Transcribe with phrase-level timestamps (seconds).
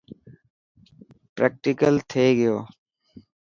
[1.35, 2.57] پريڪٽيڪل ٿئي گيو.